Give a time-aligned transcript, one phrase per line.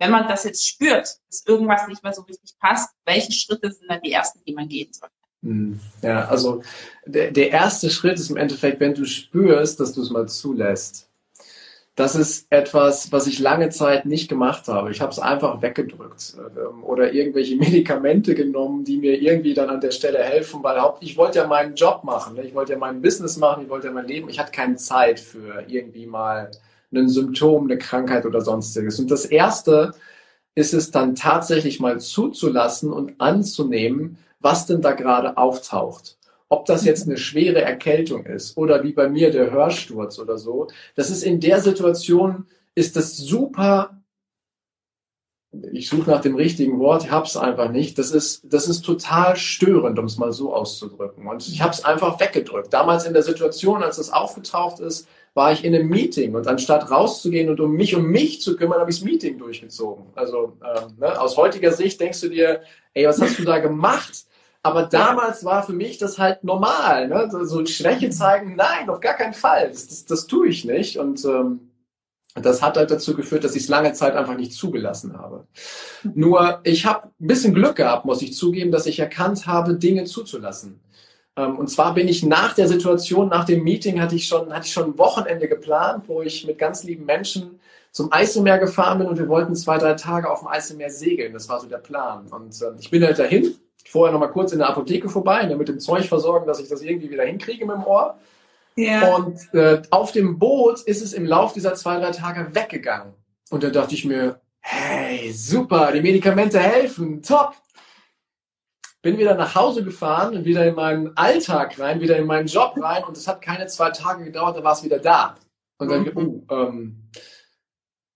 [0.00, 3.88] wenn man das jetzt spürt, dass irgendwas nicht mehr so richtig passt, welche Schritte sind
[3.88, 5.14] dann die ersten, die man gehen sollte?
[5.42, 6.62] Hm, ja, also
[7.04, 11.06] der, der erste Schritt ist im Endeffekt, wenn du spürst, dass du es mal zulässt.
[11.96, 14.90] Das ist etwas, was ich lange Zeit nicht gemacht habe.
[14.90, 19.82] Ich habe es einfach weggedrückt ähm, oder irgendwelche Medikamente genommen, die mir irgendwie dann an
[19.82, 22.42] der Stelle helfen, weil ich wollte ja meinen Job machen, ne?
[22.42, 24.30] ich wollte ja mein Business machen, ich wollte ja mein Leben.
[24.30, 26.50] Ich hatte keine Zeit für irgendwie mal
[26.92, 28.98] ein Symptom, eine Krankheit oder sonstiges.
[28.98, 29.92] Und das erste
[30.54, 36.18] ist es dann tatsächlich mal zuzulassen und anzunehmen, was denn da gerade auftaucht.
[36.48, 40.66] Ob das jetzt eine schwere Erkältung ist oder wie bei mir der Hörsturz oder so,
[40.96, 44.00] das ist in der Situation, ist das super
[45.72, 47.98] ich suche nach dem richtigen Wort, hab's einfach nicht.
[47.98, 51.26] Das ist, das ist total störend, um es mal so auszudrücken.
[51.26, 52.72] Und ich habe es einfach weggedrückt.
[52.72, 56.90] Damals in der Situation, als es aufgetaucht ist, war ich in einem Meeting und anstatt
[56.90, 60.06] rauszugehen und um mich um mich zu kümmern, habe ich das Meeting durchgezogen.
[60.14, 62.62] Also ähm, ne, aus heutiger Sicht denkst du dir,
[62.94, 64.24] ey, was hast du da gemacht?
[64.62, 67.08] Aber damals war für mich das halt normal.
[67.08, 67.28] Ne?
[67.30, 69.68] So, so Schwäche zeigen, nein, auf gar keinen Fall.
[69.68, 70.98] Das, das, das tue ich nicht.
[70.98, 71.70] Und ähm,
[72.34, 75.46] das hat halt dazu geführt, dass ich es lange Zeit einfach nicht zugelassen habe.
[76.14, 80.04] Nur ich habe ein bisschen Glück gehabt, muss ich zugeben, dass ich erkannt habe, Dinge
[80.04, 80.80] zuzulassen.
[81.36, 84.66] Ähm, und zwar bin ich nach der Situation, nach dem Meeting, hatte ich schon, hatte
[84.66, 87.60] ich schon ein Wochenende geplant, wo ich mit ganz lieben Menschen
[87.92, 91.32] zum Eiselmeer gefahren bin und wir wollten zwei, drei Tage auf dem Eiselmeer segeln.
[91.32, 92.26] Das war so der Plan.
[92.28, 95.56] Und äh, ich bin halt dahin vorher noch mal kurz in der Apotheke vorbei, ne,
[95.56, 98.18] mit dem Zeug versorgen, dass ich das irgendwie wieder hinkriege mit dem Ohr.
[98.76, 99.16] Ja.
[99.16, 103.14] Und äh, auf dem Boot ist es im Lauf dieser zwei, drei Tage weggegangen.
[103.50, 107.54] Und da dachte ich mir, hey, super, die Medikamente helfen, top.
[109.02, 112.74] Bin wieder nach Hause gefahren und wieder in meinen Alltag rein, wieder in meinen Job
[112.76, 115.36] rein und es hat keine zwei Tage gedauert, da war es wieder da.
[115.78, 117.10] Und dann, oh, ähm,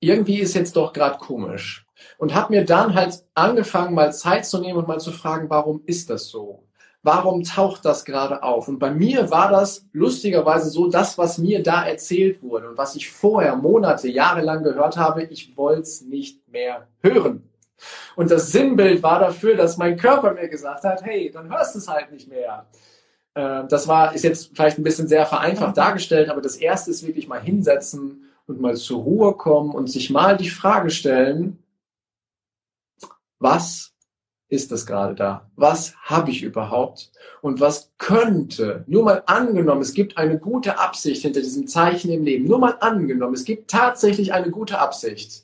[0.01, 1.87] irgendwie ist jetzt doch gerade komisch
[2.19, 5.83] und habe mir dann halt angefangen, mal Zeit zu nehmen und mal zu fragen, warum
[5.87, 6.65] ist das so?
[7.03, 8.67] Warum taucht das gerade auf?
[8.67, 12.97] Und bei mir war das lustigerweise so, das, was mir da erzählt wurde und was
[12.97, 17.43] ich vorher Monate, Jahre lang gehört habe, ich wollte es nicht mehr hören.
[18.17, 21.79] Und das Sinnbild war dafür, dass mein Körper mir gesagt hat, hey, dann hörst du
[21.79, 22.67] es halt nicht mehr.
[23.35, 27.07] Äh, das war, ist jetzt vielleicht ein bisschen sehr vereinfacht dargestellt, aber das erste ist
[27.07, 31.59] wirklich mal hinsetzen und mal zur Ruhe kommen und sich mal die Frage stellen,
[33.39, 33.93] was
[34.49, 35.51] ist das gerade da?
[35.57, 37.11] Was habe ich überhaupt?
[37.41, 42.25] Und was könnte, nur mal angenommen, es gibt eine gute Absicht hinter diesem Zeichen im
[42.25, 45.44] Leben, nur mal angenommen, es gibt tatsächlich eine gute Absicht.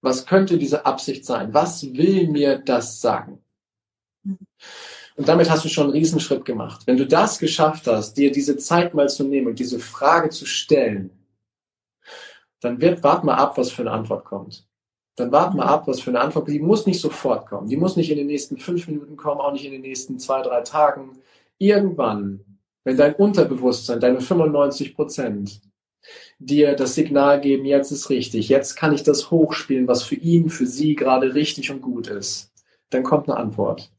[0.00, 1.52] Was könnte diese Absicht sein?
[1.52, 3.42] Was will mir das sagen?
[5.18, 6.82] Und damit hast du schon einen Riesenschritt gemacht.
[6.86, 10.46] Wenn du das geschafft hast, dir diese Zeit mal zu nehmen und diese Frage zu
[10.46, 11.10] stellen,
[12.60, 14.66] dann wird, wart mal ab, was für eine Antwort kommt.
[15.16, 16.48] Dann wart mal ab, was für eine Antwort.
[16.48, 17.68] Die muss nicht sofort kommen.
[17.68, 20.42] Die muss nicht in den nächsten fünf Minuten kommen, auch nicht in den nächsten zwei,
[20.42, 21.18] drei Tagen.
[21.58, 22.44] Irgendwann,
[22.84, 25.60] wenn dein Unterbewusstsein, deine 95 Prozent,
[26.38, 30.50] dir das Signal geben, jetzt ist richtig, jetzt kann ich das hochspielen, was für ihn,
[30.50, 32.52] für sie gerade richtig und gut ist,
[32.90, 33.90] dann kommt eine Antwort.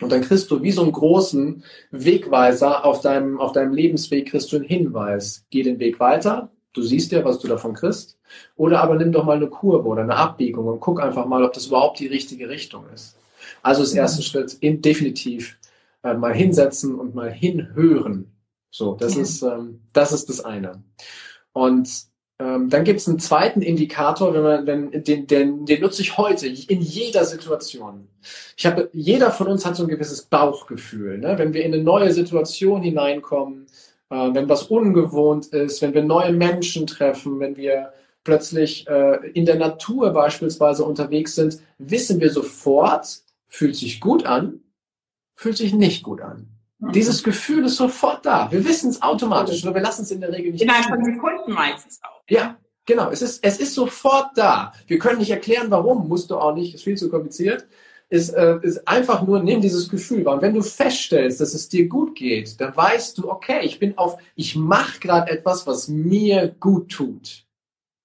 [0.00, 1.62] Und dann kriegst du wie so einen großen
[1.92, 5.46] Wegweiser auf deinem, auf deinem Lebensweg, kriegst du einen Hinweis.
[5.50, 8.18] Geh den Weg weiter, du siehst ja, was du davon kriegst.
[8.56, 11.52] Oder aber nimm doch mal eine Kurve oder eine Abbiegung und guck einfach mal, ob
[11.52, 13.16] das überhaupt die richtige Richtung ist.
[13.62, 14.28] Also das erste ja.
[14.28, 15.58] Schritt, in, definitiv
[16.02, 18.32] äh, mal hinsetzen und mal hinhören.
[18.70, 19.22] So, das ja.
[19.22, 20.82] ist ähm, das ist das eine.
[21.52, 21.88] Und
[22.40, 26.16] ähm, dann gibt es einen zweiten Indikator, wenn man, wenn, den, den, den nutze ich
[26.16, 28.08] heute in jeder Situation.
[28.56, 31.18] Ich habe, jeder von uns hat so ein gewisses Bauchgefühl.
[31.18, 31.36] Ne?
[31.36, 33.66] Wenn wir in eine neue Situation hineinkommen,
[34.10, 37.92] äh, wenn was ungewohnt ist, wenn wir neue Menschen treffen, wenn wir
[38.22, 44.60] plötzlich äh, in der Natur beispielsweise unterwegs sind, wissen wir sofort, fühlt sich gut an,
[45.34, 46.57] fühlt sich nicht gut an.
[46.78, 46.92] Mhm.
[46.92, 48.50] Dieses Gefühl ist sofort da.
[48.50, 50.62] Wir wissen es automatisch, nur wir lassen es in der Regel nicht.
[50.62, 52.22] Innerhalb von Sekunden meistens auch.
[52.28, 52.56] Ja,
[52.86, 53.10] genau.
[53.10, 54.72] Es ist, es ist sofort da.
[54.86, 57.66] Wir können nicht erklären, warum, musst du auch nicht, ist viel zu kompliziert.
[58.10, 60.34] Ist, äh, ist einfach nur, nimm dieses Gefühl wahr.
[60.34, 63.98] Und wenn du feststellst, dass es dir gut geht, dann weißt du, okay, ich bin
[63.98, 67.44] auf, ich mache gerade etwas, was mir gut tut.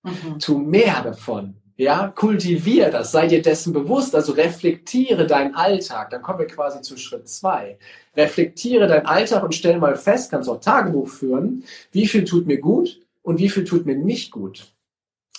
[0.04, 0.40] Mhm.
[0.40, 1.56] Tu mehr davon.
[1.76, 6.12] Ja, kultivier das, sei dir dessen bewusst, also reflektiere deinen Alltag.
[6.12, 7.80] Dann kommen wir quasi zu Schritt zwei.
[8.16, 12.60] Reflektiere deinen Alltag und stell mal fest, kannst auch Tagebuch führen, wie viel tut mir
[12.60, 14.68] gut und wie viel tut mir nicht gut.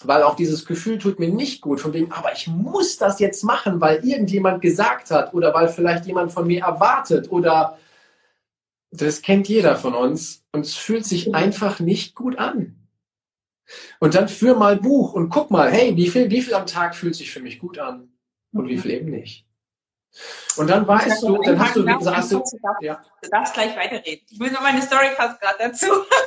[0.02, 3.44] Weil auch dieses Gefühl tut mir nicht gut, von wegen, aber ich muss das jetzt
[3.44, 7.78] machen, weil irgendjemand gesagt hat oder weil vielleicht jemand von mir erwartet oder
[8.90, 12.83] das kennt jeder von uns und es fühlt sich einfach nicht gut an.
[13.98, 16.94] Und dann führ mal Buch und guck mal, hey, wie viel, wie viel am Tag
[16.94, 18.12] fühlt sich für mich gut an
[18.52, 19.46] und wie viel eben nicht.
[20.56, 23.02] Und dann weißt du, dann hast du, hast du, du, darfst, ja.
[23.20, 24.24] du darfst gleich weiterreden.
[24.30, 25.86] Ich will nur meine Story fast gerade dazu.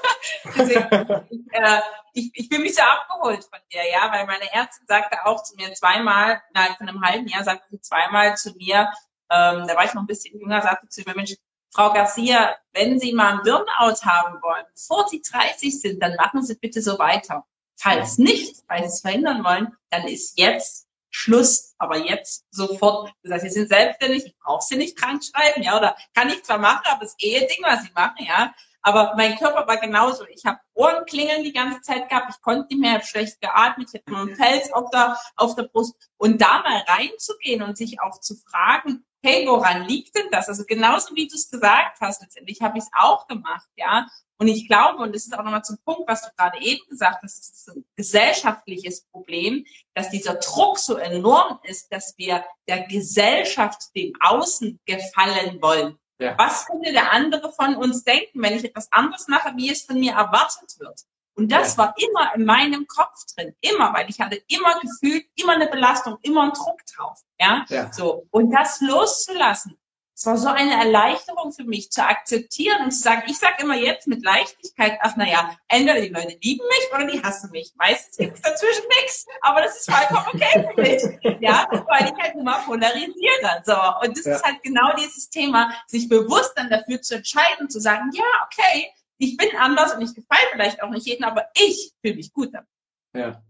[0.57, 1.79] Deswegen, ich, äh,
[2.13, 5.55] ich, ich bin mich so abgeholt von dir, ja, weil meine Ärztin sagte auch zu
[5.55, 8.91] mir zweimal, nein, von einem halben Jahr sagte sie zweimal zu mir,
[9.29, 11.35] ähm, da war ich noch ein bisschen jünger, sagte zu mir, Mensch,
[11.77, 16.41] Frau Garcia, wenn Sie mal ein Burnout haben wollen, bevor Sie 30 sind, dann machen
[16.41, 17.45] Sie bitte so weiter.
[17.75, 23.13] Falls nicht, weil Sie es verhindern wollen, dann ist jetzt Schluss, aber jetzt sofort.
[23.21, 26.43] Das heißt, Sie sind selbstständig, ich brauche Sie nicht krank schreiben, ja, oder kann ich
[26.43, 28.55] zwar machen, aber das Eheding, was Sie machen, ja.
[28.81, 30.25] Aber mein Körper war genauso.
[30.33, 34.01] Ich habe Ohrenklingeln die ganze Zeit gehabt, ich konnte nicht mehr, habe schlecht geatmet, ich
[34.01, 35.93] hatte einen Pelz auf der, auf der Brust.
[36.17, 40.47] Und da mal reinzugehen und sich auch zu fragen, hey, woran liegt denn das?
[40.49, 44.07] Also genauso wie du es gesagt hast, letztendlich habe ich es auch gemacht, ja.
[44.39, 47.23] Und ich glaube, und das ist auch nochmal zum Punkt, was du gerade eben gesagt
[47.23, 49.65] hast, das ist ein gesellschaftliches Problem,
[49.95, 55.97] dass dieser Druck so enorm ist, dass wir der Gesellschaft dem Außen gefallen wollen.
[56.19, 56.37] Ja.
[56.37, 59.99] Was könnte der andere von uns denken, wenn ich etwas anderes mache, wie es von
[59.99, 61.01] mir erwartet wird?
[61.37, 61.77] Und das ja.
[61.83, 66.17] war immer in meinem Kopf drin, immer, weil ich hatte immer gefühlt, immer eine Belastung,
[66.23, 67.93] immer einen Druck drauf, ja, ja.
[67.93, 68.25] so.
[68.31, 69.77] Und das loszulassen,
[70.17, 73.75] es war so eine Erleichterung für mich zu akzeptieren und zu sagen, ich sage immer
[73.75, 77.71] jetzt mit Leichtigkeit, ach naja, entweder die Leute lieben mich oder die hassen mich.
[77.75, 81.37] Meistens gibt es dazwischen nichts, aber das ist vollkommen okay für mich.
[81.39, 83.61] Ja, weil ich halt immer polarisiere.
[83.63, 83.75] So.
[84.01, 84.35] Und das ja.
[84.37, 88.91] ist halt genau dieses Thema, sich bewusst dann dafür zu entscheiden, zu sagen, ja, okay,
[89.17, 92.53] ich bin anders und ich gefalle vielleicht auch nicht jedem, aber ich fühle mich gut
[92.53, 92.69] damit.
[93.15, 93.43] Ja.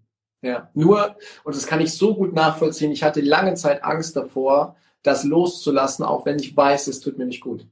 [0.43, 4.75] Ja, nur, und das kann ich so gut nachvollziehen, ich hatte lange Zeit Angst davor,
[5.01, 7.67] das loszulassen, auch wenn ich weiß, es tut mir nicht gut.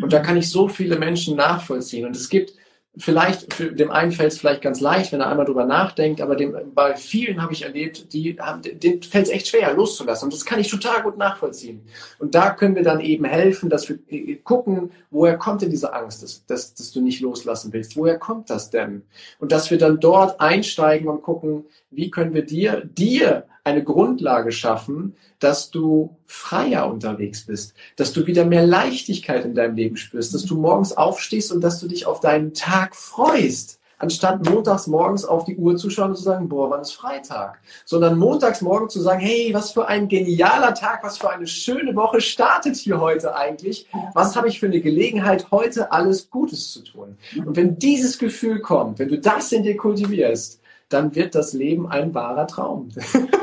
[0.00, 2.04] Und da kann ich so viele Menschen nachvollziehen.
[2.04, 2.54] Und es gibt
[2.96, 6.36] vielleicht, für dem einen fällt es vielleicht ganz leicht, wenn er einmal drüber nachdenkt, aber
[6.36, 10.26] dem, bei vielen habe ich erlebt, die haben, denen fällt es echt schwer, loszulassen.
[10.26, 11.82] Und das kann ich total gut nachvollziehen.
[12.18, 15.94] Und da können wir dann eben helfen, dass wir äh, gucken, woher kommt denn diese
[15.94, 17.96] Angst, dass, dass, dass du nicht loslassen willst?
[17.96, 19.02] Woher kommt das denn?
[19.38, 24.52] Und dass wir dann dort einsteigen und gucken, wie können wir dir, dir eine Grundlage
[24.52, 30.34] schaffen, dass du freier unterwegs bist, dass du wieder mehr Leichtigkeit in deinem Leben spürst,
[30.34, 35.24] dass du morgens aufstehst und dass du dich auf deinen Tag freust anstatt montags morgens
[35.24, 37.60] auf die Uhr zu schauen und zu sagen, boah, wann ist Freitag?
[37.84, 41.94] Sondern montags morgen zu sagen, hey, was für ein genialer Tag, was für eine schöne
[41.94, 43.86] Woche startet hier heute eigentlich?
[44.12, 47.16] Was habe ich für eine Gelegenheit, heute alles Gutes zu tun?
[47.46, 51.88] Und wenn dieses Gefühl kommt, wenn du das in dir kultivierst, dann wird das Leben
[51.88, 52.88] ein wahrer Traum.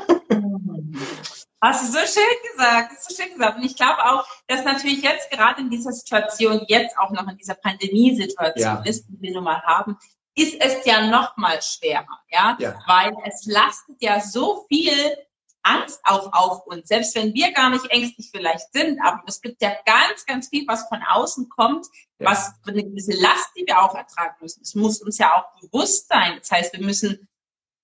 [1.62, 3.58] Hast du so schön gesagt, so schön gesagt.
[3.58, 7.38] Und ich glaube auch, dass natürlich jetzt gerade in dieser Situation, jetzt auch noch in
[7.38, 8.84] dieser Pandemiesituation ja.
[8.86, 9.98] ist, die wir nun mal haben,
[10.36, 12.56] ist es ja noch mal schwerer, ja?
[12.60, 15.18] ja, weil es lastet ja so viel
[15.64, 19.62] Angst auch auf uns, selbst wenn wir gar nicht ängstlich vielleicht sind, aber es gibt
[19.62, 21.86] ja ganz, ganz viel, was von außen kommt,
[22.20, 22.30] ja.
[22.30, 24.62] was eine gewisse Last, die wir auch ertragen müssen.
[24.62, 26.38] Es muss uns ja auch bewusst sein.
[26.40, 27.28] Das heißt, wir müssen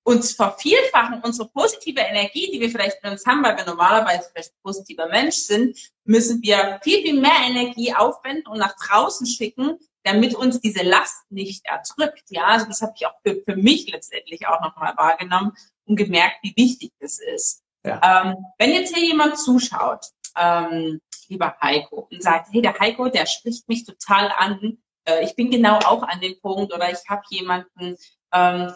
[0.05, 4.51] uns vervielfachen, unsere positive Energie, die wir vielleicht in uns haben, weil wir normalerweise vielleicht
[4.51, 9.79] ein positiver Mensch sind, müssen wir viel, viel mehr Energie aufwenden und nach draußen schicken,
[10.03, 12.25] damit uns diese Last nicht erdrückt.
[12.29, 15.53] Ja, also das habe ich auch für, für mich letztendlich auch nochmal wahrgenommen
[15.85, 17.63] und gemerkt, wie wichtig das ist.
[17.83, 17.99] Ja.
[18.27, 20.05] Ähm, wenn jetzt hier jemand zuschaut,
[20.37, 25.35] ähm, lieber Heiko, und sagt, hey, der Heiko, der spricht mich total an, äh, ich
[25.35, 27.95] bin genau auch an dem Punkt oder ich habe jemanden,
[28.31, 28.71] ähm,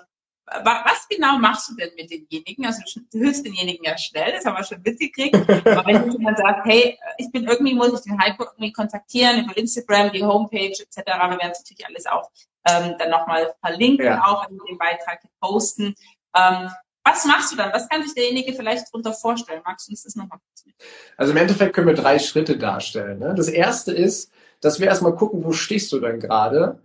[0.64, 2.66] was genau machst du denn mit denjenigen?
[2.66, 5.36] Also du hilfst denjenigen ja schnell, das haben wir schon mitgekriegt.
[5.36, 9.56] Aber wenn jemand sagt, hey, ich bin irgendwie, muss ich den Heiko irgendwie kontaktieren über
[9.58, 12.30] Instagram, die Homepage etc., wir werden es natürlich alles auch
[12.66, 14.24] ähm, dann nochmal verlinken, ja.
[14.24, 15.96] auch in den Beitrag posten.
[16.36, 16.70] Ähm,
[17.04, 17.74] was machst du dann?
[17.74, 19.62] Was kann sich derjenige vielleicht darunter vorstellen?
[19.66, 20.76] Magst du uns das nochmal kurz
[21.18, 23.20] Also im Endeffekt können wir drei Schritte darstellen.
[23.20, 23.34] Ne?
[23.36, 26.82] Das erste ist, dass wir erstmal gucken, wo stehst du denn gerade?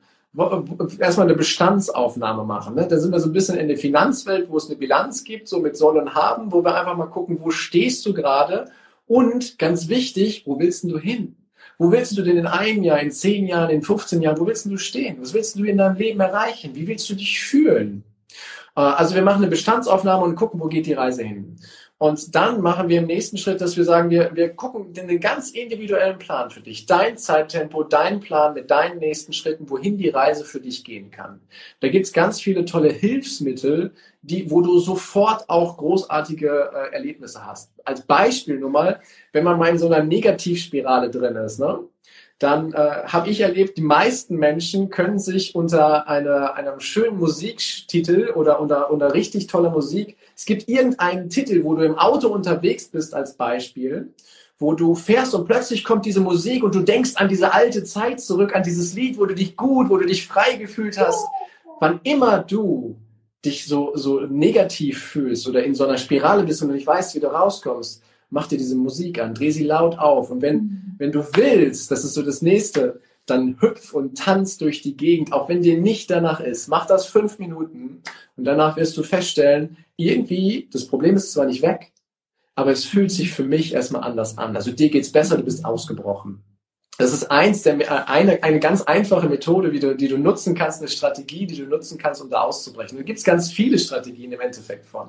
[0.98, 2.74] Erstmal eine Bestandsaufnahme machen.
[2.74, 2.86] Ne?
[2.88, 5.60] Da sind wir so ein bisschen in der Finanzwelt, wo es eine Bilanz gibt, so
[5.60, 8.70] mit Soll und Haben, wo wir einfach mal gucken, wo stehst du gerade
[9.06, 11.36] und ganz wichtig, wo willst du hin?
[11.78, 14.66] Wo willst du denn in einem Jahr, in zehn Jahren, in 15 Jahren, wo willst
[14.66, 15.16] du stehen?
[15.20, 16.74] Was willst du in deinem Leben erreichen?
[16.74, 18.04] Wie willst du dich fühlen?
[18.76, 21.56] Äh, also wir machen eine Bestandsaufnahme und gucken, wo geht die Reise hin.
[22.04, 25.52] Und dann machen wir im nächsten Schritt, dass wir sagen, wir, wir gucken den ganz
[25.52, 26.84] individuellen Plan für dich.
[26.84, 31.40] Dein Zeittempo, dein Plan mit deinen nächsten Schritten, wohin die Reise für dich gehen kann.
[31.80, 37.70] Da gibt's ganz viele tolle Hilfsmittel, die, wo du sofort auch großartige äh, Erlebnisse hast.
[37.87, 39.00] Als Beispiel nur mal,
[39.32, 41.88] wenn man mal in so einer Negativspirale drin ist, ne?
[42.38, 48.32] Dann äh, habe ich erlebt, die meisten Menschen können sich unter eine, einem schönen Musiktitel
[48.34, 52.88] oder unter, unter richtig toller Musik, es gibt irgendeinen Titel, wo du im Auto unterwegs
[52.88, 54.12] bist als Beispiel,
[54.58, 58.20] wo du fährst und plötzlich kommt diese Musik und du denkst an diese alte Zeit
[58.20, 61.24] zurück, an dieses Lied, wo du dich gut, wo du dich frei gefühlt hast.
[61.80, 62.96] Wann immer du
[63.44, 67.20] dich so, so negativ fühlst oder in so einer Spirale bist und nicht weißt, wie
[67.20, 68.02] du rauskommst,
[68.34, 70.30] mach dir diese Musik an, dreh sie laut auf.
[70.30, 70.94] Und wenn, mhm.
[70.98, 75.32] wenn du willst, das ist so das nächste, dann hüpf und tanz durch die Gegend,
[75.32, 76.68] auch wenn dir nicht danach ist.
[76.68, 78.02] Mach das fünf Minuten
[78.36, 81.92] und danach wirst du feststellen, irgendwie, das Problem ist zwar nicht weg,
[82.56, 84.56] aber es fühlt sich für mich erstmal anders an.
[84.56, 86.42] Also dir geht's besser, du bist ausgebrochen.
[86.96, 90.54] Das ist eins der, äh, eine, eine ganz einfache Methode, wie du, die du nutzen
[90.54, 92.96] kannst, eine Strategie, die du nutzen kannst, um da auszubrechen.
[92.96, 95.08] Da gibt's ganz viele Strategien im Endeffekt von.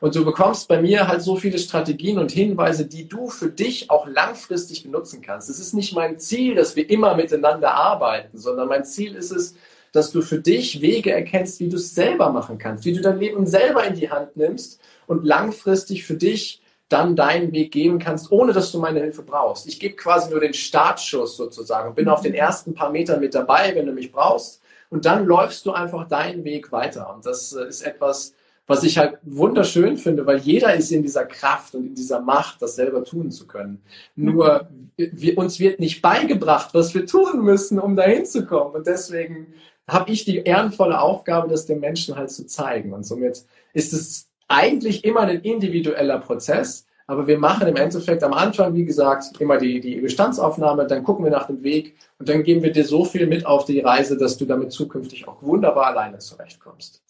[0.00, 3.88] Und du bekommst bei mir halt so viele Strategien und Hinweise, die du für dich
[3.88, 5.48] auch langfristig benutzen kannst.
[5.48, 9.54] Es ist nicht mein Ziel, dass wir immer miteinander arbeiten, sondern mein Ziel ist es,
[9.92, 13.20] dass du für dich Wege erkennst, wie du es selber machen kannst, wie du dein
[13.20, 16.62] Leben selber in die Hand nimmst und langfristig für dich
[16.92, 19.66] dann deinen Weg gehen kannst, ohne dass du meine Hilfe brauchst.
[19.66, 23.34] Ich gebe quasi nur den Startschuss sozusagen und bin auf den ersten paar Metern mit
[23.34, 24.60] dabei, wenn du mich brauchst.
[24.90, 27.14] Und dann läufst du einfach deinen Weg weiter.
[27.14, 28.34] Und das äh, ist etwas,
[28.66, 32.62] was ich halt wunderschön finde, weil jeder ist in dieser Kraft und in dieser Macht,
[32.62, 33.82] das selber tun zu können.
[34.14, 38.74] Nur wir, uns wird nicht beigebracht, was wir tun müssen, um dahin zu kommen.
[38.74, 39.54] Und deswegen
[39.88, 42.92] habe ich die ehrenvolle Aufgabe, das den Menschen halt zu zeigen.
[42.92, 48.32] Und somit ist es eigentlich immer ein individueller Prozess, aber wir machen im Endeffekt am
[48.32, 52.42] Anfang, wie gesagt, immer die, die Bestandsaufnahme, dann gucken wir nach dem Weg und dann
[52.42, 55.86] geben wir dir so viel mit auf die Reise, dass du damit zukünftig auch wunderbar
[55.86, 57.02] alleine zurechtkommst.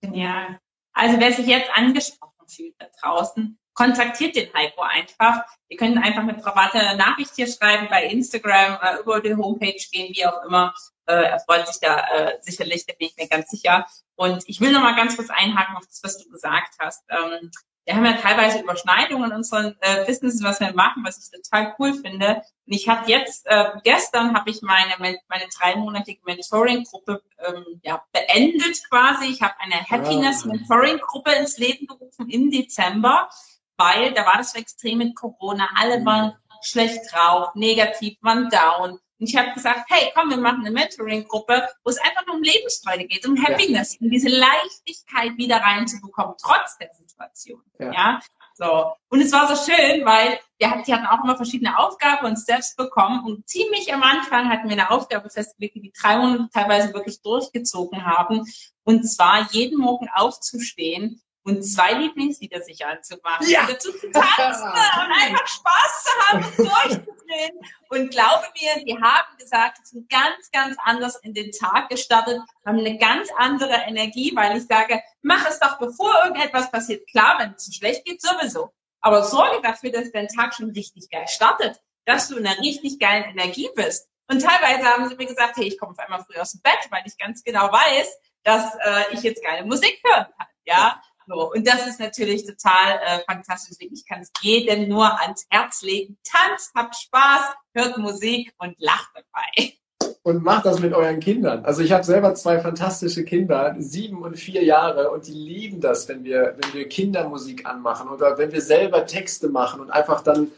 [0.00, 0.58] Genial.
[0.92, 5.44] Also wer sich jetzt angesprochen fühlt da draußen, kontaktiert den Heiko einfach.
[5.68, 10.26] Ihr könnt einfach eine private Nachricht hier schreiben bei Instagram, über die Homepage gehen, wie
[10.26, 10.72] auch immer.
[11.06, 13.86] Äh, er freut sich da äh, sicherlich, da bin ich mir ganz sicher.
[14.16, 17.02] Und ich will noch mal ganz kurz einhaken auf das, was du gesagt hast.
[17.10, 17.50] Ähm,
[17.84, 21.74] wir haben ja teilweise Überschneidungen in unseren äh, Businesses, was wir machen, was ich total
[21.78, 22.36] cool finde.
[22.36, 28.80] Und ich habe jetzt, äh, gestern habe ich meine, meine dreimonatige Mentoring-Gruppe ähm, ja, beendet
[28.88, 29.26] quasi.
[29.26, 33.28] Ich habe eine Happiness-Mentoring-Gruppe ins Leben gerufen im Dezember,
[33.76, 35.68] weil da war das so extrem mit Corona.
[35.76, 36.06] Alle mhm.
[36.06, 36.32] waren
[36.62, 38.98] schlecht drauf, negativ, waren down.
[39.24, 42.42] Und ich habe gesagt, hey, komm, wir machen eine Mentoring-Gruppe, wo es einfach nur um
[42.42, 44.00] Lebensfreude geht, um Happiness, ja.
[44.02, 47.62] um diese Leichtigkeit wieder reinzubekommen, trotz der Situation.
[47.78, 47.90] Ja.
[47.90, 48.20] ja.
[48.52, 48.92] So.
[49.08, 52.36] Und es war so schön, weil wir hatten, die hatten auch immer verschiedene Aufgaben und
[52.36, 53.24] Steps bekommen.
[53.24, 58.04] Und ziemlich am Anfang hatten wir eine Aufgabe festgelegt, die drei Monate teilweise wirklich durchgezogen
[58.04, 58.44] haben.
[58.84, 63.66] Und zwar jeden Morgen aufzustehen und zwei Lieblingslieder sich anzumachen, ja.
[63.66, 67.58] dazu zu tanzen und einfach Spaß zu haben und durchzudrehen.
[67.90, 72.40] Und glaube mir, die haben gesagt, sie sind ganz, ganz anders in den Tag gestartet,
[72.64, 77.06] haben eine ganz andere Energie, weil ich sage, mach es doch, bevor irgendetwas passiert.
[77.08, 78.70] Klar, wenn es schlecht geht, sowieso.
[79.00, 82.98] Aber sorge dafür, dass dein Tag schon richtig geil startet, dass du in einer richtig
[82.98, 84.08] geilen Energie bist.
[84.28, 86.78] Und teilweise haben sie mir gesagt, hey, ich komme auf einmal früh aus dem Bett,
[86.88, 90.46] weil ich ganz genau weiß, dass äh, ich jetzt geile Musik hören kann.
[90.64, 93.76] Ja, so, und das ist natürlich total äh, fantastisch.
[93.80, 96.18] Ich kann es jedem nur ans Herz legen.
[96.24, 99.74] Tanzt, habt Spaß, hört Musik und lacht dabei.
[100.22, 101.64] Und macht das mit euren Kindern.
[101.64, 106.08] Also ich habe selber zwei fantastische Kinder, sieben und vier Jahre, und die lieben das,
[106.08, 110.50] wenn wir, wenn wir Kindermusik anmachen oder wenn wir selber Texte machen und einfach dann,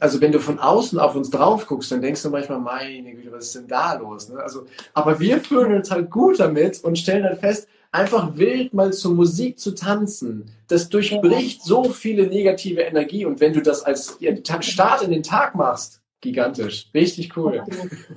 [0.00, 3.32] also wenn du von außen auf uns drauf guckst, dann denkst du manchmal, meine Güte,
[3.32, 4.28] was ist denn da los?
[4.28, 4.40] Ne?
[4.40, 8.92] Also, aber wir fühlen uns halt gut damit und stellen dann fest, einfach wild mal
[8.92, 13.24] zur Musik zu tanzen, das durchbricht so viele negative Energie.
[13.24, 14.18] Und wenn du das als
[14.60, 16.88] Start in den Tag machst, gigantisch.
[16.94, 17.64] Richtig cool.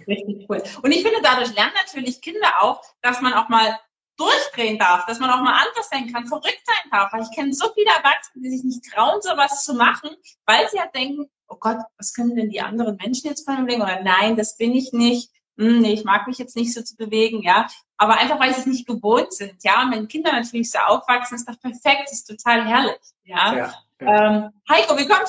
[0.08, 0.62] Richtig cool.
[0.82, 3.80] Und ich finde, dadurch lernen natürlich Kinder auch, dass man auch mal
[4.18, 7.12] durchdrehen darf, dass man auch mal anders sein kann, verrückt sein darf.
[7.12, 10.10] Weil ich kenne so viele Erwachsene, die sich nicht trauen, sowas zu machen,
[10.46, 13.68] weil sie ja denken, oh Gott, was können denn die anderen Menschen jetzt von mir
[13.68, 13.84] denken?
[13.84, 17.42] Oder nein, das bin ich nicht nee, ich mag mich jetzt nicht so zu bewegen,
[17.42, 17.68] ja.
[17.98, 19.84] Aber einfach, weil sie es nicht gewohnt sind, ja.
[19.84, 23.56] Und wenn Kinder natürlich so aufwachsen, ist doch perfekt, ist total herrlich, ja.
[23.56, 23.74] ja, ja.
[24.00, 25.26] Ähm, Heiko, wir kommen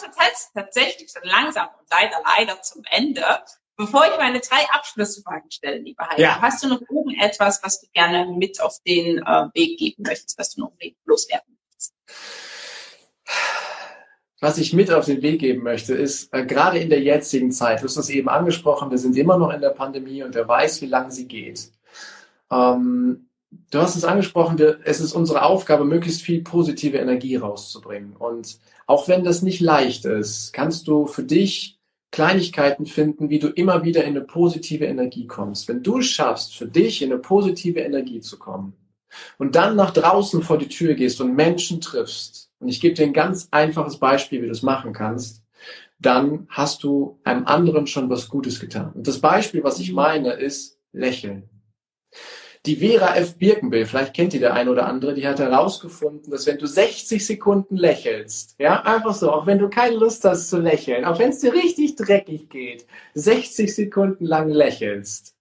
[0.54, 3.24] tatsächlich schon langsam und leider, leider zum Ende.
[3.76, 6.40] Bevor ich meine drei Abschlussfragen stelle, lieber Heiko, ja.
[6.40, 10.54] hast du noch irgendetwas, was du gerne mit auf den äh, Weg geben möchtest, was
[10.54, 10.72] du noch
[11.04, 11.94] loswerden möchtest?
[14.44, 17.80] Was ich mit auf den Weg geben möchte, ist äh, gerade in der jetzigen Zeit,
[17.80, 20.82] du hast es eben angesprochen, wir sind immer noch in der Pandemie und wer weiß,
[20.82, 21.72] wie lange sie geht.
[22.52, 23.30] Ähm,
[23.70, 28.16] du hast es angesprochen, wir, es ist unsere Aufgabe, möglichst viel positive Energie rauszubringen.
[28.16, 31.78] Und auch wenn das nicht leicht ist, kannst du für dich
[32.10, 35.68] Kleinigkeiten finden, wie du immer wieder in eine positive Energie kommst.
[35.68, 38.74] Wenn du schaffst, für dich in eine positive Energie zu kommen
[39.38, 43.04] und dann nach draußen vor die Tür gehst und Menschen triffst, und ich gebe dir
[43.04, 45.42] ein ganz einfaches Beispiel, wie du es machen kannst,
[45.98, 48.90] dann hast du einem anderen schon was Gutes getan.
[48.94, 51.50] Und das Beispiel, was ich meine, ist lächeln.
[52.64, 53.36] Die Vera F.
[53.36, 57.26] Birkenbill, vielleicht kennt die der eine oder andere, die hat herausgefunden, dass wenn du 60
[57.26, 61.28] Sekunden lächelst, ja, einfach so, auch wenn du keine Lust hast zu lächeln, auch wenn
[61.28, 65.34] es dir richtig dreckig geht, 60 Sekunden lang lächelst,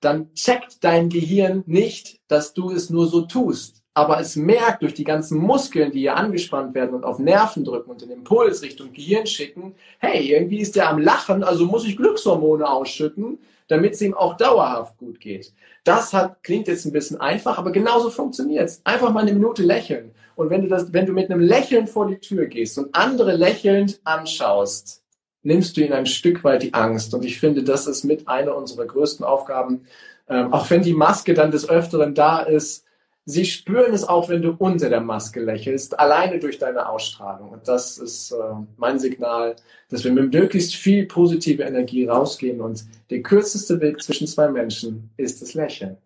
[0.00, 3.82] dann checkt dein Gehirn nicht, dass du es nur so tust.
[3.96, 7.90] Aber es merkt durch die ganzen Muskeln, die hier angespannt werden und auf Nerven drücken
[7.90, 11.96] und den Impuls Richtung Gehirn schicken, hey, irgendwie ist der am Lachen, also muss ich
[11.96, 13.38] Glückshormone ausschütten,
[13.68, 15.54] damit es ihm auch dauerhaft gut geht.
[15.82, 18.82] Das hat, klingt jetzt ein bisschen einfach, aber genauso funktioniert es.
[18.84, 20.10] Einfach mal eine Minute lächeln.
[20.34, 23.34] Und wenn du, das, wenn du mit einem Lächeln vor die Tür gehst und andere
[23.34, 25.04] lächelnd anschaust,
[25.42, 27.14] nimmst du ihnen ein Stück weit die Angst.
[27.14, 29.86] Und ich finde, das ist mit einer unserer größten Aufgaben.
[30.28, 32.85] Ähm, auch wenn die Maske dann des Öfteren da ist,
[33.26, 37.50] sie spüren es auch, wenn du unter der Maske lächelst, alleine durch deine Ausstrahlung.
[37.50, 38.36] Und das ist äh,
[38.76, 39.56] mein Signal,
[39.90, 42.60] dass wir mit möglichst viel positive Energie rausgehen.
[42.60, 45.98] Und der kürzeste Weg zwischen zwei Menschen ist das Lächeln.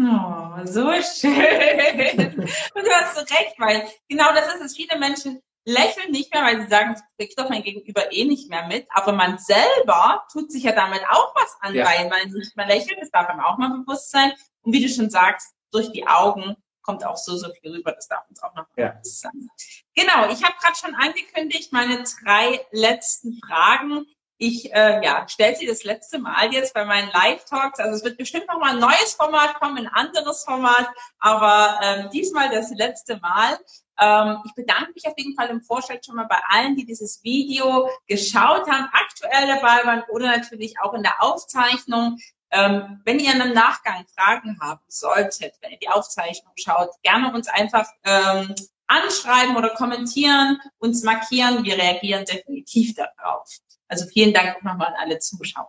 [0.00, 1.32] Oh, so schön.
[2.38, 4.76] Und du hast so recht, weil genau das ist es.
[4.76, 8.50] Viele Menschen lächeln nicht mehr, weil sie sagen, das kriegt doch mein Gegenüber eh nicht
[8.50, 8.86] mehr mit.
[8.90, 11.86] Aber man selber tut sich ja damit auch was an, ja.
[11.86, 12.98] weil man nicht mehr lächelt.
[13.00, 14.32] Das darf einem auch mal bewusst sein.
[14.62, 17.92] Und wie du schon sagst, durch die Augen kommt auch so, so viel rüber.
[17.92, 18.98] Das darf uns auch noch ja.
[19.02, 19.50] sein.
[19.94, 24.06] Genau, ich habe gerade schon angekündigt, meine drei letzten Fragen.
[24.40, 27.80] Ich äh, ja, stelle sie das letzte Mal jetzt bei meinen Live-Talks.
[27.80, 32.10] Also es wird bestimmt noch mal ein neues Format kommen, ein anderes Format, aber ähm,
[32.10, 33.58] diesmal das letzte Mal.
[34.00, 37.22] Ähm, ich bedanke mich auf jeden Fall im Vorfeld schon mal bei allen, die dieses
[37.24, 42.18] Video geschaut haben, aktuell dabei waren oder natürlich auch in der Aufzeichnung.
[42.50, 47.48] Ähm, wenn ihr im Nachgang Fragen haben solltet, wenn ihr die Aufzeichnung schaut, gerne uns
[47.48, 48.54] einfach ähm,
[48.86, 51.64] anschreiben oder kommentieren, uns markieren.
[51.64, 53.48] Wir reagieren definitiv darauf.
[53.88, 55.68] Also vielen Dank nochmal an alle Zuschauer.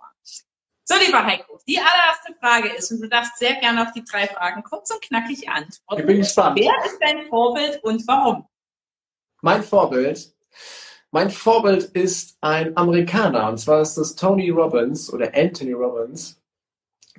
[0.91, 4.25] So, lieber Heiko, die allererste Frage ist, und du darfst sehr gerne auf die drei
[4.25, 6.01] Fragen kurz und knackig antworten.
[6.01, 6.59] Ich bin gespannt.
[6.59, 8.47] Wer ist dein Vorbild und warum?
[9.41, 10.33] Mein Vorbild?
[11.11, 16.38] Mein Vorbild ist ein Amerikaner, und zwar ist das Tony Robbins oder Anthony Robbins.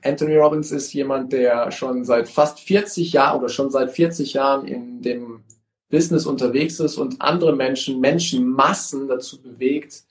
[0.03, 4.67] Anthony Robbins ist jemand, der schon seit fast 40 Jahren oder schon seit 40 Jahren
[4.67, 5.43] in dem
[5.91, 10.05] Business unterwegs ist und andere Menschen, Menschenmassen dazu bewegt,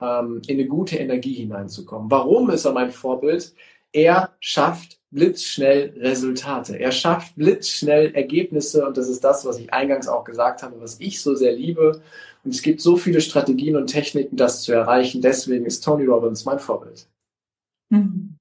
[0.00, 2.10] ähm, in eine gute Energie hineinzukommen.
[2.10, 3.54] Warum ist er mein Vorbild?
[3.92, 6.78] Er schafft blitzschnell Resultate.
[6.78, 11.00] Er schafft blitzschnell Ergebnisse und das ist das, was ich eingangs auch gesagt habe, was
[11.00, 12.00] ich so sehr liebe.
[12.44, 15.20] Und es gibt so viele Strategien und Techniken, das zu erreichen.
[15.20, 17.08] Deswegen ist Tony Robbins mein Vorbild.
[17.90, 18.36] Mhm.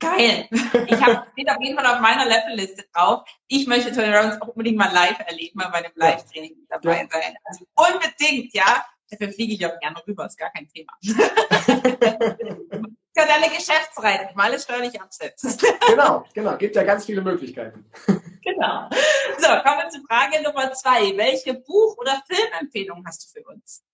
[0.00, 0.48] Geil.
[0.50, 3.24] Ich habe steht auf jeden Fall auf meiner Level-Liste drauf.
[3.46, 7.08] Ich möchte Tony Robbins auch unbedingt mal live erleben, mal bei dem Live-Training dabei ja.
[7.10, 7.36] sein.
[7.44, 8.84] Also unbedingt, ja.
[9.10, 10.92] Dafür fliege ich auch gerne rüber, ist gar kein Thema.
[13.16, 15.64] ja deine Geschäftsreise, mal alles steuerlich absetzt.
[15.88, 16.56] genau, genau.
[16.56, 17.84] Gibt ja ganz viele Möglichkeiten.
[18.42, 18.88] genau.
[19.38, 21.16] So, kommen wir zur Frage Nummer zwei.
[21.16, 23.84] Welche Buch- oder Filmempfehlung hast du für uns?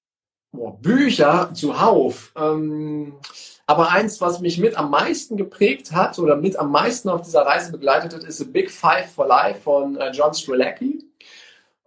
[0.52, 2.32] Boah, Bücher zuhauf.
[2.36, 3.14] Ähm,
[3.66, 7.42] aber eins, was mich mit am meisten geprägt hat oder mit am meisten auf dieser
[7.42, 11.04] Reise begleitet hat, ist The Big Five for Life von äh, John Strelacki.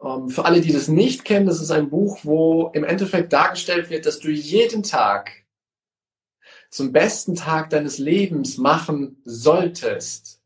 [0.02, 3.90] Ähm, für alle, die das nicht kennen, das ist ein Buch, wo im Endeffekt dargestellt
[3.90, 5.32] wird, dass du jeden Tag
[6.70, 10.42] zum besten Tag deines Lebens machen solltest.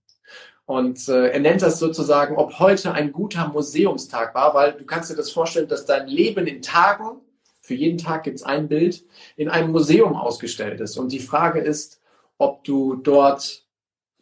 [0.65, 5.11] Und äh, er nennt das sozusagen, ob heute ein guter Museumstag war, weil du kannst
[5.11, 7.21] dir das vorstellen, dass dein Leben in Tagen
[7.67, 9.03] für jeden Tag gibt es ein Bild,
[9.35, 10.95] in einem Museum ausgestellt ist.
[10.97, 11.99] Und die Frage ist,
[12.37, 13.65] ob du dort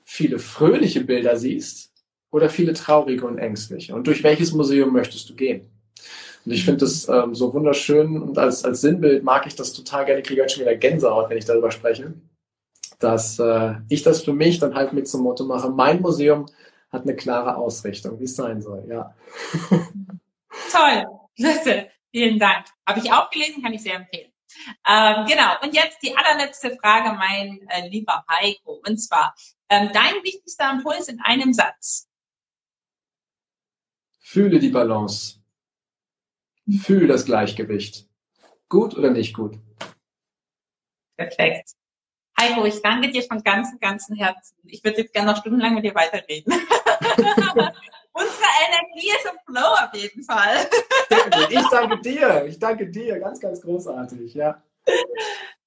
[0.03, 1.93] viele fröhliche Bilder siehst
[2.31, 3.93] oder viele traurige und ängstliche.
[3.93, 5.69] Und durch welches Museum möchtest du gehen?
[6.43, 10.05] Und ich finde das ähm, so wunderschön und als, als Sinnbild mag ich das total
[10.05, 10.21] gerne.
[10.21, 12.15] Ich kriege halt schon wieder Gänsehaut, wenn ich darüber spreche.
[12.97, 16.47] Dass äh, ich das für mich dann halt mit zum Motto mache, mein Museum
[16.91, 18.85] hat eine klare Ausrichtung, wie es sein soll.
[18.87, 19.13] Ja.
[20.71, 21.03] Toll.
[21.35, 21.89] Klasse.
[22.15, 22.65] Vielen Dank.
[22.87, 24.31] Habe ich auch gelesen, kann ich sehr empfehlen.
[24.87, 25.61] Ähm, genau.
[25.61, 28.81] Und jetzt die allerletzte Frage, mein äh, lieber Heiko.
[28.87, 29.35] Und zwar,
[29.67, 32.07] ähm, dein wichtigster Impuls in einem Satz.
[34.21, 35.41] Fühle die Balance.
[36.83, 38.07] Fühle das Gleichgewicht.
[38.69, 39.59] Gut oder nicht gut?
[41.17, 41.71] Perfekt.
[42.39, 44.55] Heiko, ich danke dir von ganzem, ganzem Herzen.
[44.63, 46.53] Ich würde jetzt gerne noch stundenlang mit dir weiterreden.
[48.17, 50.69] Unsere Energie ist im Flow auf jeden Fall.
[51.49, 52.45] Ich danke dir.
[52.45, 53.19] Ich danke dir.
[53.19, 54.63] Ganz, ganz großartig, ja.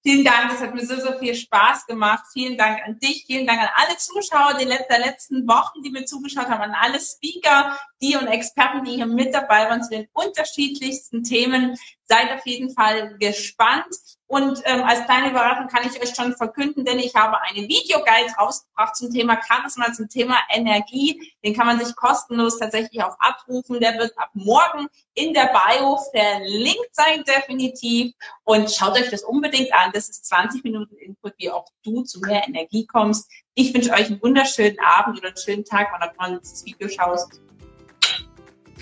[0.03, 2.25] Vielen Dank, das hat mir so, so viel Spaß gemacht.
[2.33, 6.49] Vielen Dank an dich, vielen Dank an alle Zuschauer der letzten Wochen, die mir zugeschaut
[6.49, 11.25] haben, an alle Speaker, die und Experten, die hier mit dabei waren zu den unterschiedlichsten
[11.25, 11.77] Themen.
[12.09, 13.95] Seid auf jeden Fall gespannt.
[14.27, 18.33] Und ähm, als kleine Überraschung kann ich euch schon verkünden, denn ich habe einen Videoguide
[18.39, 21.33] rausgebracht zum Thema Charisma, zum Thema Energie.
[21.43, 23.81] Den kann man sich kostenlos tatsächlich auch abrufen.
[23.81, 28.15] Der wird ab morgen in der Bio verlinkt sein, definitiv.
[28.45, 29.93] Und schaut euch das unbedingt an.
[29.93, 33.31] Das ist 20 Minuten Input, wie auch du zu mehr Energie kommst.
[33.55, 36.65] Ich wünsche euch einen wunderschönen Abend oder einen schönen Tag, wann auch immer du dieses
[36.67, 37.41] Video schaust.